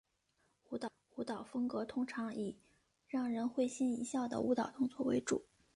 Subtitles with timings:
[1.15, 2.57] 舞蹈风格通常以
[3.07, 5.45] 让人会心一笑的舞蹈动作为主。